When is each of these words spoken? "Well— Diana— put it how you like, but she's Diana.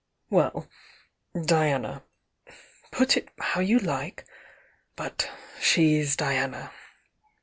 "Well— 0.31 0.67
Diana— 1.39 2.01
put 2.89 3.17
it 3.17 3.29
how 3.37 3.61
you 3.61 3.77
like, 3.77 4.25
but 4.95 5.29
she's 5.61 6.15
Diana. 6.15 6.71